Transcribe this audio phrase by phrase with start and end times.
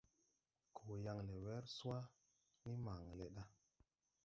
[0.75, 2.03] Koo yaŋ le wer swaʼ.
[2.61, 3.43] Ndi maŋn le ɗa.